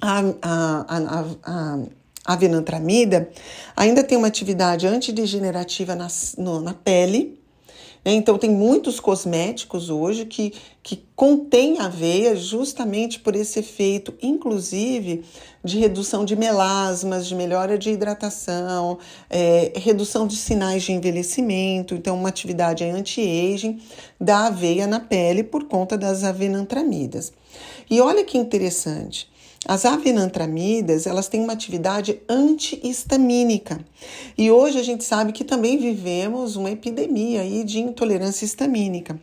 a, 0.00 0.20
a, 0.42 0.84
a, 0.88 1.24
a 1.44 1.78
a 2.24 2.36
venantramida 2.36 3.28
ainda 3.76 4.02
tem 4.02 4.16
uma 4.16 4.28
atividade 4.28 4.86
antidegenerativa 4.86 5.94
na, 5.94 6.08
no, 6.38 6.60
na 6.60 6.72
pele. 6.72 7.38
Né? 8.04 8.12
Então, 8.12 8.38
tem 8.38 8.50
muitos 8.50 8.98
cosméticos 9.00 9.90
hoje 9.90 10.24
que, 10.24 10.52
que 10.82 11.04
contêm 11.14 11.78
aveia 11.80 12.34
justamente 12.34 13.18
por 13.18 13.34
esse 13.34 13.58
efeito, 13.58 14.14
inclusive 14.22 15.24
de 15.62 15.78
redução 15.78 16.24
de 16.24 16.36
melasmas, 16.36 17.26
de 17.26 17.34
melhora 17.34 17.78
de 17.78 17.90
hidratação, 17.90 18.98
é, 19.30 19.72
redução 19.76 20.26
de 20.26 20.36
sinais 20.36 20.82
de 20.82 20.92
envelhecimento. 20.92 21.94
Então, 21.94 22.16
uma 22.16 22.28
atividade 22.28 22.84
anti-aging 22.84 23.80
da 24.20 24.46
aveia 24.46 24.86
na 24.86 25.00
pele 25.00 25.42
por 25.42 25.64
conta 25.64 25.96
das 25.96 26.24
avenantramidas. 26.24 27.32
E 27.90 28.00
olha 28.00 28.24
que 28.24 28.36
interessante. 28.36 29.32
As 29.66 29.84
avenantramidas, 29.86 31.06
elas 31.06 31.26
têm 31.26 31.40
uma 31.40 31.54
atividade 31.54 32.20
antihistamínica. 32.28 33.80
E 34.36 34.50
hoje 34.50 34.78
a 34.78 34.82
gente 34.82 35.04
sabe 35.04 35.32
que 35.32 35.42
também 35.42 35.78
vivemos 35.78 36.54
uma 36.56 36.70
epidemia 36.70 37.40
aí 37.40 37.64
de 37.64 37.80
intolerância 37.80 38.44
histamínica. 38.44 39.18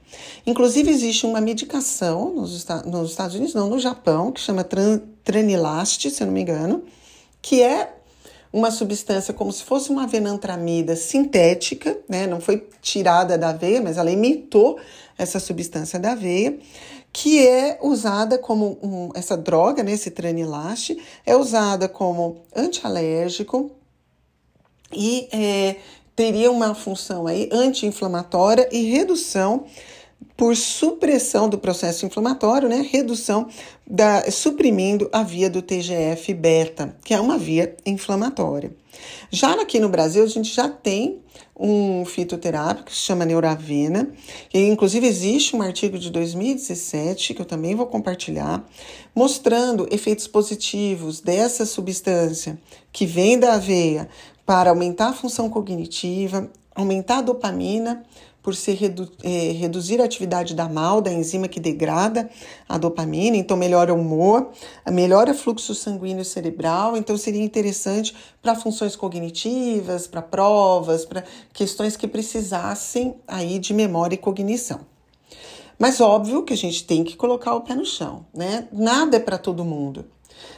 Inclusive 0.46 0.90
existe 0.90 1.26
uma 1.26 1.40
medicação 1.40 2.34
nos, 2.34 2.66
nos 2.86 3.12
Estados 3.12 3.36
Unidos, 3.36 3.54
não, 3.54 3.70
no 3.70 3.80
Japão, 3.80 4.32
que 4.32 4.42
chama 4.42 4.64
tran, 4.64 5.02
se 5.24 6.24
eu 6.24 6.26
não 6.26 6.34
me 6.34 6.42
engano, 6.42 6.84
que 7.42 7.62
é 7.62 7.94
uma 8.52 8.72
substância 8.72 9.34
como 9.34 9.52
se 9.52 9.64
fosse 9.64 9.90
uma 9.90 10.04
avenantramida 10.04 10.96
sintética, 10.96 11.98
né? 12.10 12.28
Não 12.28 12.42
foi 12.42 12.68
tirada 12.82 13.38
da 13.38 13.50
aveia, 13.50 13.82
mas 13.82 13.98
ela 13.98 14.12
imitou 14.12 14.78
essa 15.18 15.40
substância 15.40 15.98
da 15.98 16.12
aveia 16.12 16.58
que 17.14 17.46
é 17.46 17.78
usada 17.82 18.38
como 18.38 18.78
um, 18.82 19.10
essa 19.14 19.36
droga, 19.36 19.84
né, 19.84 19.92
esse 19.92 20.12
tranilaste, 20.12 20.98
é 21.26 21.36
usada 21.36 21.90
como 21.90 22.42
antialérgico 22.56 23.72
e 24.94 25.28
é, 25.32 25.76
teria 26.16 26.52
uma 26.52 26.74
função 26.74 27.28
aí 27.28 27.50
anti-inflamatória 27.52 28.70
e 28.72 28.90
redução 28.90 29.66
por 30.38 30.56
supressão 30.56 31.50
do 31.50 31.58
processo 31.58 32.06
inflamatório, 32.06 32.68
né? 32.70 32.88
Redução 32.90 33.48
da 33.86 34.30
suprimindo 34.32 35.10
a 35.12 35.24
via 35.24 35.50
do 35.50 35.62
TGF 35.62 36.34
beta, 36.34 36.96
que 37.04 37.14
é 37.14 37.20
uma 37.20 37.38
via 37.38 37.76
inflamatória. 37.86 38.72
Já 39.30 39.54
aqui 39.54 39.80
no 39.80 39.90
Brasil, 39.90 40.24
a 40.24 40.28
gente 40.28 40.54
já 40.54 40.68
tem 40.68 41.22
um 41.58 42.04
fitoterápico 42.06 42.90
que 42.90 42.96
se 42.96 43.02
chama 43.02 43.26
Neuravena, 43.26 44.12
e 44.54 44.68
inclusive 44.68 45.06
existe 45.06 45.56
um 45.56 45.62
artigo 45.62 45.98
de 45.98 46.10
2017 46.10 47.34
que 47.34 47.42
eu 47.42 47.46
também 47.46 47.76
vou 47.76 47.86
compartilhar, 47.86 48.68
mostrando 49.16 49.88
efeitos 49.92 50.28
positivos 50.28 51.22
dessa 51.22 51.66
substância 51.66 52.60
que 52.92 53.06
vem 53.06 53.38
da 53.38 53.54
aveia 53.54 54.10
para 54.46 54.72
aumentar 54.72 55.10
a 55.10 55.14
função 55.14 55.50
cognitiva, 55.50 56.50
aumentar 56.76 57.20
a 57.20 57.22
dopamina, 57.22 58.04
por 58.42 58.56
se 58.56 58.72
redu 58.74 59.10
é, 59.24 59.52
reduzir 59.52 60.02
a 60.02 60.06
atividade 60.06 60.56
da 60.56 60.68
MAL, 60.68 61.02
da 61.02 61.12
enzima 61.12 61.48
que 61.48 61.60
degrada 61.60 62.30
a 62.68 62.78
dopamina, 62.78 63.38
então 63.38 63.56
melhora 63.56 63.94
o 63.94 64.00
humor, 64.00 64.50
melhora 64.90 65.32
o 65.32 65.36
fluxo 65.36 65.76
sanguíneo 65.76 66.26
cerebral, 66.26 66.98
então 66.98 67.18
seria 67.18 67.44
interessante 67.44 68.16
para 68.42 68.56
funções 68.56 68.96
cognitivas, 68.96 70.08
para 70.08 70.22
provas, 70.22 71.06
para 71.06 71.24
questões 71.54 71.96
que 71.96 72.08
precisassem 72.08 73.16
aí 73.28 73.60
de 73.60 73.74
memória 73.74 74.16
e 74.16 74.18
cognição. 74.18 74.80
Mas 75.78 76.00
óbvio 76.00 76.44
que 76.44 76.54
a 76.54 76.58
gente 76.58 76.84
tem 76.84 77.04
que 77.04 77.16
colocar 77.16 77.56
o 77.56 77.62
pé 77.62 77.74
no 77.74 77.86
chão, 77.86 78.26
né? 78.32 78.68
Nada 78.72 79.18
é 79.18 79.20
para 79.20 79.38
todo 79.38 79.66
mundo. 79.66 80.06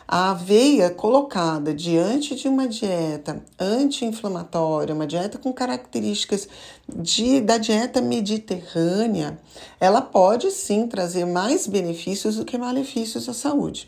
A 0.07 0.31
aveia 0.31 0.89
colocada 0.89 1.73
diante 1.73 2.35
de 2.35 2.47
uma 2.47 2.67
dieta 2.67 3.43
anti-inflamatória, 3.59 4.93
uma 4.93 5.07
dieta 5.07 5.37
com 5.37 5.53
características 5.53 6.47
de, 6.87 7.41
da 7.41 7.57
dieta 7.57 8.01
mediterrânea, 8.01 9.39
ela 9.79 10.01
pode 10.01 10.51
sim 10.51 10.87
trazer 10.87 11.25
mais 11.25 11.65
benefícios 11.67 12.35
do 12.35 12.45
que 12.45 12.57
malefícios 12.57 13.27
à 13.29 13.33
saúde. 13.33 13.87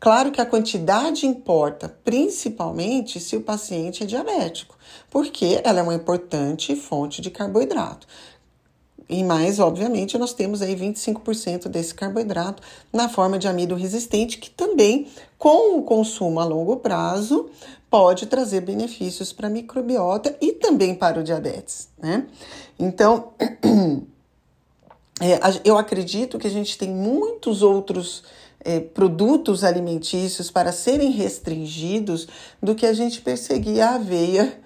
Claro 0.00 0.32
que 0.32 0.40
a 0.40 0.46
quantidade 0.46 1.26
importa, 1.26 1.94
principalmente 2.02 3.20
se 3.20 3.36
o 3.36 3.42
paciente 3.42 4.02
é 4.02 4.06
diabético, 4.06 4.78
porque 5.10 5.60
ela 5.62 5.80
é 5.80 5.82
uma 5.82 5.94
importante 5.94 6.74
fonte 6.74 7.20
de 7.20 7.30
carboidrato. 7.30 8.06
E 9.12 9.24
mais, 9.24 9.58
obviamente, 9.58 10.16
nós 10.16 10.32
temos 10.32 10.62
aí 10.62 10.76
25% 10.76 11.66
desse 11.66 11.92
carboidrato 11.92 12.62
na 12.92 13.08
forma 13.08 13.40
de 13.40 13.48
amido 13.48 13.74
resistente, 13.74 14.38
que 14.38 14.48
também, 14.48 15.08
com 15.36 15.76
o 15.76 15.82
consumo 15.82 16.38
a 16.38 16.44
longo 16.44 16.76
prazo, 16.76 17.50
pode 17.90 18.26
trazer 18.26 18.60
benefícios 18.60 19.32
para 19.32 19.48
a 19.48 19.50
microbiota 19.50 20.36
e 20.40 20.52
também 20.52 20.94
para 20.94 21.18
o 21.18 21.24
diabetes, 21.24 21.88
né? 22.00 22.24
Então, 22.78 23.32
é, 25.20 25.40
eu 25.64 25.76
acredito 25.76 26.38
que 26.38 26.46
a 26.46 26.50
gente 26.50 26.78
tem 26.78 26.90
muitos 26.90 27.62
outros 27.62 28.22
é, 28.64 28.78
produtos 28.78 29.64
alimentícios 29.64 30.52
para 30.52 30.70
serem 30.70 31.10
restringidos 31.10 32.28
do 32.62 32.76
que 32.76 32.86
a 32.86 32.92
gente 32.92 33.20
perseguir 33.22 33.80
a 33.80 33.96
aveia 33.96 34.56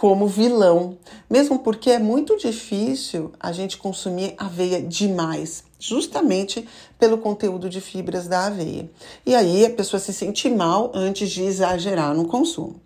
como 0.00 0.26
vilão, 0.26 0.96
mesmo 1.28 1.58
porque 1.58 1.90
é 1.90 1.98
muito 1.98 2.34
difícil 2.38 3.32
a 3.38 3.52
gente 3.52 3.76
consumir 3.76 4.32
aveia 4.38 4.80
demais, 4.80 5.62
justamente 5.78 6.66
pelo 6.98 7.18
conteúdo 7.18 7.68
de 7.68 7.82
fibras 7.82 8.26
da 8.26 8.46
aveia. 8.46 8.90
E 9.26 9.34
aí 9.34 9.62
a 9.66 9.68
pessoa 9.68 10.00
se 10.00 10.14
sente 10.14 10.48
mal 10.48 10.90
antes 10.94 11.30
de 11.30 11.42
exagerar 11.42 12.14
no 12.14 12.24
consumo. 12.24 12.80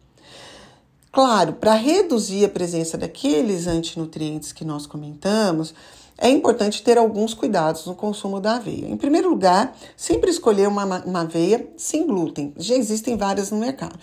Claro, 1.13 1.53
para 1.53 1.75
reduzir 1.75 2.47
a 2.47 2.49
presença 2.49 2.99
daqueles 2.99 3.69
antinutrientes 3.69 4.51
que 4.51 4.65
nós 4.65 4.85
comentamos, 4.85 5.73
é 6.19 6.29
importante 6.29 6.83
ter 6.83 6.99
alguns 6.99 7.33
cuidados 7.33 7.87
no 7.87 7.95
consumo 7.95 8.41
da 8.41 8.57
aveia. 8.57 8.89
Em 8.89 8.97
primeiro 8.97 9.31
lugar, 9.31 9.77
sempre 9.97 10.31
escolher 10.31 10.67
uma, 10.67 10.85
uma 11.05 11.21
aveia 11.21 11.69
sem 11.77 12.07
glúten. 12.07 12.53
Já 12.57 12.75
existem 12.75 13.17
várias 13.17 13.53
no 13.53 13.59
mercado 13.59 13.99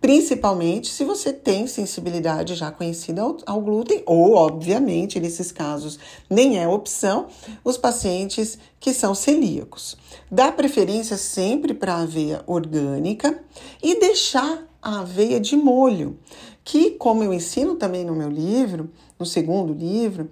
principalmente 0.00 0.88
se 0.88 1.04
você 1.04 1.32
tem 1.32 1.66
sensibilidade 1.66 2.54
já 2.54 2.70
conhecida 2.70 3.22
ao, 3.22 3.36
ao, 3.46 3.60
glúten, 3.60 4.02
ou, 4.06 4.34
obviamente, 4.34 5.20
nesses 5.20 5.50
casos 5.50 5.98
nem 6.28 6.58
é 6.58 6.68
opção, 6.68 7.26
os 7.64 7.76
pacientes 7.76 8.58
que 8.78 8.92
são 8.92 9.14
celíacos. 9.14 9.96
Dá 10.30 10.52
preferência 10.52 11.16
sempre 11.16 11.74
para 11.74 11.94
a 11.94 12.02
aveia 12.02 12.42
orgânica 12.46 13.42
e 13.82 13.98
deixar 13.98 14.66
a 14.80 15.00
aveia 15.00 15.40
de 15.40 15.56
molho, 15.56 16.18
que, 16.62 16.92
como 16.92 17.22
eu 17.22 17.32
ensino 17.32 17.74
também 17.76 18.04
no 18.04 18.14
meu 18.14 18.28
livro, 18.28 18.90
no 19.18 19.26
segundo 19.26 19.72
livro, 19.72 20.30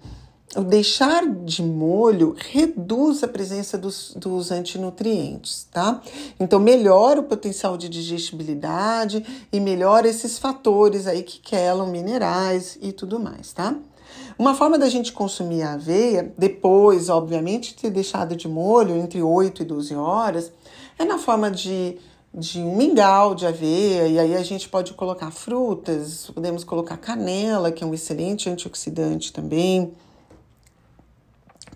o 0.56 0.62
deixar 0.62 1.26
de 1.26 1.62
molho 1.62 2.34
reduz 2.38 3.22
a 3.22 3.28
presença 3.28 3.76
dos, 3.76 4.14
dos 4.14 4.50
antinutrientes, 4.50 5.66
tá? 5.72 6.00
Então, 6.38 6.60
melhora 6.60 7.20
o 7.20 7.24
potencial 7.24 7.76
de 7.76 7.88
digestibilidade 7.88 9.24
e 9.52 9.58
melhora 9.58 10.08
esses 10.08 10.38
fatores 10.38 11.06
aí 11.06 11.22
que 11.22 11.40
quelam 11.40 11.86
minerais 11.86 12.78
e 12.80 12.92
tudo 12.92 13.18
mais, 13.18 13.52
tá? 13.52 13.76
Uma 14.38 14.54
forma 14.54 14.78
da 14.78 14.88
gente 14.88 15.12
consumir 15.12 15.62
a 15.62 15.74
aveia, 15.74 16.32
depois, 16.36 17.08
obviamente, 17.08 17.74
de 17.74 17.82
ter 17.82 17.90
deixado 17.90 18.36
de 18.36 18.48
molho 18.48 18.96
entre 18.96 19.22
8 19.22 19.62
e 19.62 19.64
12 19.64 19.94
horas, 19.94 20.52
é 20.98 21.04
na 21.04 21.18
forma 21.18 21.50
de, 21.50 21.98
de 22.32 22.60
um 22.60 22.76
mingau 22.76 23.34
de 23.34 23.46
aveia, 23.46 24.06
e 24.06 24.18
aí 24.18 24.36
a 24.36 24.42
gente 24.42 24.68
pode 24.68 24.92
colocar 24.94 25.30
frutas, 25.30 26.30
podemos 26.34 26.64
colocar 26.64 26.96
canela, 26.96 27.72
que 27.72 27.82
é 27.82 27.86
um 27.86 27.94
excelente 27.94 28.48
antioxidante 28.48 29.32
também 29.32 29.92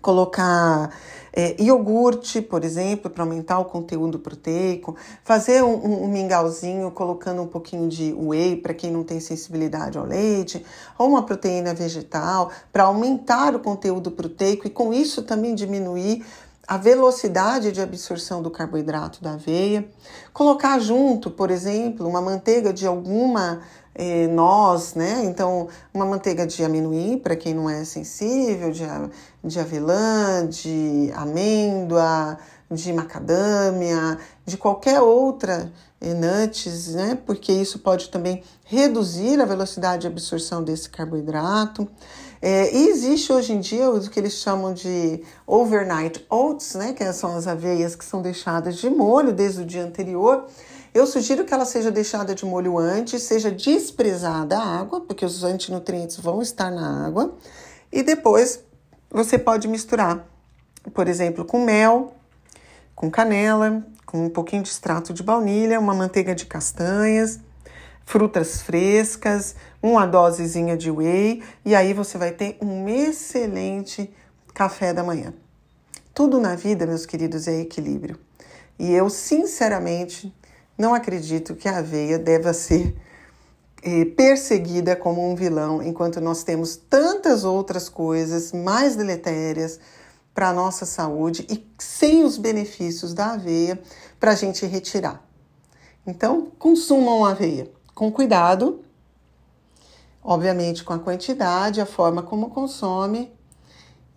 colocar 0.01 0.91
é, 1.33 1.61
iogurte, 1.61 2.41
por 2.41 2.63
exemplo, 2.63 3.09
para 3.09 3.23
aumentar 3.23 3.59
o 3.59 3.65
conteúdo 3.65 4.19
proteico, 4.19 4.95
fazer 5.23 5.63
um, 5.63 5.75
um, 5.75 6.03
um, 6.03 6.07
mingauzinho 6.07 6.91
colocando 6.91 7.41
um 7.41 7.47
pouquinho 7.47 7.87
de 7.87 8.13
whey 8.13 8.55
para 8.55 8.73
quem 8.73 8.91
não 8.91 9.03
tem 9.03 9.19
sensibilidade 9.19 9.97
ao 9.97 10.05
leite, 10.05 10.65
ou 10.97 11.09
uma 11.09 11.23
proteína 11.23 11.73
vegetal 11.73 12.51
para 12.71 12.83
aumentar 12.83 13.55
o 13.55 13.59
conteúdo 13.59 14.11
proteico 14.11 14.67
e 14.67 14.69
com 14.69 14.93
isso 14.93 15.23
também 15.23 15.55
diminuir 15.55 16.25
a 16.67 16.77
velocidade 16.77 17.71
de 17.71 17.81
absorção 17.81 18.43
do 18.43 18.51
carboidrato 18.51 19.23
da 19.23 19.33
aveia. 19.33 19.89
Colocar 20.31 20.77
junto, 20.77 21.31
por 21.31 21.49
exemplo, 21.49 22.07
uma 22.07 22.21
manteiga 22.21 22.71
de 22.71 22.85
alguma 22.85 23.61
eh, 23.99 24.27
noz, 24.27 24.93
né? 24.93 25.25
Então, 25.25 25.67
uma 25.93 26.05
manteiga 26.05 26.47
de 26.47 26.63
amendoim, 26.63 27.17
para 27.19 27.35
quem 27.35 27.53
não 27.53 27.69
é 27.69 27.83
sensível, 27.83 28.71
de, 28.71 28.85
de 29.43 29.59
avelã, 29.59 30.47
de 30.47 31.11
amêndoa, 31.13 32.37
de 32.71 32.93
macadâmia, 32.93 34.17
de 34.45 34.55
qualquer 34.55 35.01
outra 35.01 35.69
eh, 35.99 36.13
nuts, 36.13 36.95
né? 36.95 37.17
Porque 37.25 37.51
isso 37.51 37.79
pode 37.79 38.09
também 38.09 38.41
reduzir 38.63 39.41
a 39.41 39.45
velocidade 39.45 40.03
de 40.03 40.07
absorção 40.07 40.63
desse 40.63 40.89
carboidrato. 40.89 41.85
É, 42.41 42.73
e 42.73 42.87
existe 42.87 43.33
hoje 43.33 43.51
em 43.51 43.59
dia 43.59 43.89
o 43.89 43.99
que 44.09 44.17
eles 44.17 44.35
chamam 44.35 44.73
de 44.73 45.21
overnight 45.45 46.25
oats, 46.29 46.73
né? 46.75 46.93
Que 46.93 47.11
são 47.11 47.35
as 47.35 47.47
aveias 47.47 47.95
que 47.95 48.05
são 48.05 48.21
deixadas 48.21 48.77
de 48.77 48.89
molho 48.89 49.33
desde 49.33 49.61
o 49.61 49.65
dia 49.65 49.83
anterior 49.83 50.45
eu 50.93 51.05
sugiro 51.05 51.45
que 51.45 51.53
ela 51.53 51.65
seja 51.65 51.91
deixada 51.91 52.33
de 52.33 52.45
molho 52.45 52.77
antes, 52.77 53.23
seja 53.23 53.51
desprezada 53.51 54.57
a 54.57 54.79
água, 54.79 55.01
porque 55.01 55.25
os 55.25 55.43
antinutrientes 55.43 56.17
vão 56.17 56.41
estar 56.41 56.71
na 56.71 57.05
água, 57.05 57.35
e 57.91 58.03
depois 58.03 58.63
você 59.09 59.37
pode 59.37 59.67
misturar, 59.67 60.25
por 60.93 61.07
exemplo, 61.07 61.45
com 61.45 61.63
mel, 61.63 62.13
com 62.95 63.09
canela, 63.09 63.85
com 64.05 64.25
um 64.25 64.29
pouquinho 64.29 64.63
de 64.63 64.69
extrato 64.69 65.13
de 65.13 65.23
baunilha, 65.23 65.79
uma 65.79 65.93
manteiga 65.93 66.33
de 66.33 66.45
castanhas, 66.45 67.39
frutas 68.05 68.61
frescas, 68.61 69.55
uma 69.81 70.07
dosezinha 70.07 70.75
de 70.75 70.89
whey, 70.89 71.43
e 71.63 71.75
aí 71.75 71.93
você 71.93 72.17
vai 72.17 72.31
ter 72.31 72.57
um 72.59 72.89
excelente 72.89 74.11
café 74.53 74.91
da 74.93 75.03
manhã. 75.03 75.33
Tudo 76.13 76.39
na 76.39 76.55
vida, 76.55 76.87
meus 76.87 77.05
queridos, 77.05 77.47
é 77.47 77.61
equilíbrio. 77.61 78.19
E 78.79 78.91
eu, 78.91 79.09
sinceramente, 79.09 80.33
não 80.79 80.93
acredito 80.93 81.55
que 81.55 81.67
a 81.67 81.79
aveia 81.79 82.17
deva 82.17 82.53
ser 82.53 82.95
eh, 83.83 84.05
perseguida 84.05 84.95
como 84.95 85.29
um 85.29 85.35
vilão, 85.35 85.83
enquanto 85.83 86.21
nós 86.21 86.41
temos 86.41 86.77
tantas 86.77 87.43
outras 87.43 87.89
coisas 87.89 88.53
mais 88.53 88.95
deletérias 88.95 89.77
para 90.33 90.49
a 90.49 90.53
nossa 90.53 90.85
saúde 90.85 91.45
e 91.49 91.69
sem 91.77 92.23
os 92.23 92.37
benefícios 92.37 93.13
da 93.13 93.33
aveia 93.33 93.77
para 94.17 94.31
a 94.31 94.35
gente 94.35 94.65
retirar. 94.65 95.21
Então, 96.07 96.49
consumam 96.57 97.25
aveia 97.25 97.69
com 97.93 98.09
cuidado, 98.09 98.79
obviamente 100.23 100.85
com 100.85 100.93
a 100.93 100.99
quantidade, 100.99 101.81
a 101.81 101.85
forma 101.85 102.23
como 102.23 102.51
consome 102.51 103.33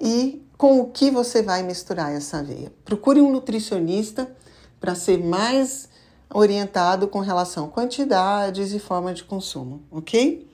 e 0.00 0.46
com 0.56 0.80
o 0.80 0.90
que 0.92 1.10
você 1.10 1.42
vai 1.42 1.64
misturar 1.64 2.12
essa 2.12 2.38
aveia. 2.38 2.72
Procure 2.84 3.20
um 3.20 3.32
nutricionista 3.32 4.30
para 4.78 4.94
ser 4.94 5.18
mais 5.18 5.90
orientado 6.34 7.08
com 7.08 7.20
relação 7.20 7.66
a 7.66 7.68
quantidades 7.68 8.72
e 8.72 8.78
forma 8.78 9.12
de 9.12 9.24
consumo, 9.24 9.82
ok? 9.90 10.46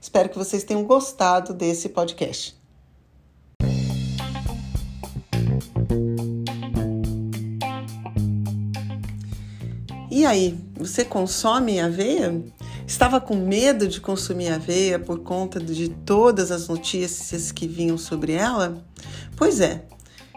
Espero 0.00 0.28
que 0.28 0.38
vocês 0.38 0.64
tenham 0.64 0.84
gostado 0.84 1.54
desse 1.54 1.88
podcast. 1.88 2.56
E 10.10 10.24
aí, 10.24 10.56
você 10.76 11.04
consome 11.04 11.80
aveia? 11.80 12.40
Estava 12.86 13.20
com 13.20 13.34
medo 13.34 13.88
de 13.88 14.00
consumir 14.00 14.48
aveia 14.48 14.98
por 14.98 15.20
conta 15.20 15.58
de 15.58 15.88
todas 15.88 16.50
as 16.50 16.68
notícias 16.68 17.50
que 17.50 17.66
vinham 17.66 17.98
sobre 17.98 18.32
ela? 18.32 18.84
Pois 19.36 19.60
é, 19.60 19.84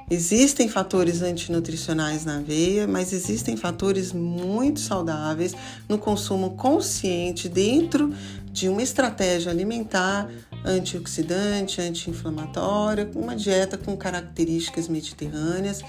Existem 0.09 0.69
fatores 0.69 1.21
antinutricionais 1.21 2.23
na 2.23 2.37
aveia, 2.37 2.87
mas 2.87 3.11
existem 3.11 3.57
fatores 3.57 4.13
muito 4.13 4.79
saudáveis 4.79 5.53
no 5.89 5.97
consumo 5.97 6.51
consciente 6.51 7.49
dentro 7.49 8.13
de 8.49 8.69
uma 8.69 8.81
estratégia 8.81 9.51
alimentar 9.51 10.29
antioxidante, 10.63 11.81
anti-inflamatória, 11.81 13.11
uma 13.13 13.35
dieta 13.35 13.77
com 13.77 13.97
características 13.97 14.87
mediterrâneas 14.87 15.81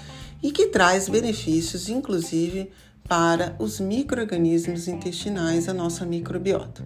e 0.43 0.51
que 0.51 0.67
traz 0.67 1.07
benefícios, 1.07 1.87
inclusive, 1.87 2.69
para 3.07 3.55
os 3.57 3.79
micro-organismos 3.79 4.89
intestinais, 4.89 5.69
a 5.69 5.73
nossa 5.73 6.05
microbiota. 6.05 6.85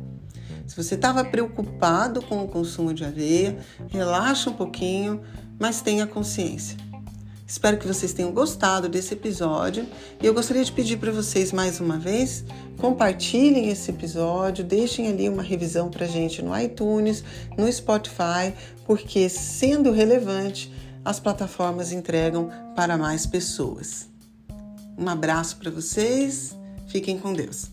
Se 0.67 0.78
você 0.78 0.93
estava 0.93 1.26
preocupado 1.26 2.22
com 2.22 2.43
o 2.43 2.48
consumo 2.48 2.93
de 2.93 3.04
aveia, 3.04 3.58
relaxa 3.89 4.52
um 4.52 4.54
pouquinho, 4.54 5.19
mas 5.60 5.82
tenha 5.82 6.06
consciência. 6.06 6.93
Espero 7.46 7.78
que 7.78 7.88
vocês 7.88 8.14
tenham 8.14 8.32
gostado 8.32 8.88
desse 8.88 9.14
episódio 9.14 9.86
e 10.22 10.26
eu 10.26 10.34
gostaria 10.34 10.64
de 10.64 10.72
pedir 10.72 10.98
para 10.98 11.12
vocês 11.12 11.52
mais 11.52 11.80
uma 11.80 12.00
vez 12.00 12.44
compartilhem 12.78 13.70
esse 13.70 13.92
episódio, 13.92 14.64
deixem 14.64 15.08
ali 15.08 15.30
uma 15.30 15.44
revisão 15.44 15.90
para 15.90 16.06
gente 16.06 16.42
no 16.42 16.58
iTunes, 16.58 17.24
no 17.58 17.72
Spotify, 17.72 18.54
porque 18.86 19.30
sendo 19.30 19.92
relevante, 19.92 20.74
as 21.06 21.20
plataformas 21.20 21.92
entregam 21.92 22.50
para 22.76 22.98
mais 22.98 23.26
pessoas. 23.26 24.08
Um 24.98 25.08
abraço 25.08 25.58
para 25.58 25.72
vocês, 25.72 26.56
fiquem 26.88 27.18
com 27.18 27.34
Deus. 27.34 27.72